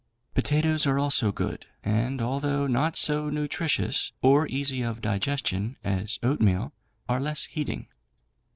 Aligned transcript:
Potatoes 0.33 0.87
are 0.87 0.97
also 0.97 1.31
good, 1.31 1.67
and 1.83 2.23
although 2.23 2.65
not 2.65 2.97
so 2.97 3.29
nutritious, 3.29 4.11
or 4.23 4.47
easy 4.47 4.81
of 4.81 4.99
digestion, 4.99 5.77
as 5.83 6.17
oatmeal, 6.23 6.73
are 7.07 7.19
less 7.21 7.43
heating. 7.43 7.85